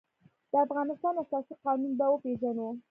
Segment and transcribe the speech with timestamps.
[0.51, 2.67] د افغانستان اساسي قانون به وپېژنو.